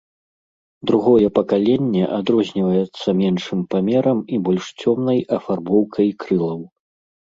Другое 0.91 1.27
пакаленне 1.37 2.03
адрозніваецца 2.19 3.07
меншым 3.21 3.59
памерам 3.75 4.17
і 4.37 4.41
больш 4.49 4.65
цёмнай 4.85 5.19
афарбоўкай 5.39 6.07
крылаў. 6.25 6.59